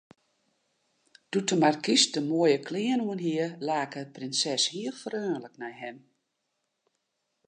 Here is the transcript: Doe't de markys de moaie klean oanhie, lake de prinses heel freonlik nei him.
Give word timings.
Doe't 1.33 1.49
de 1.51 1.57
markys 1.63 2.03
de 2.13 2.21
moaie 2.29 2.59
klean 2.67 3.05
oanhie, 3.07 3.47
lake 3.67 4.01
de 4.05 4.11
prinses 4.15 4.63
heel 4.75 4.95
freonlik 5.01 5.55
nei 5.61 5.73
him. 5.81 5.97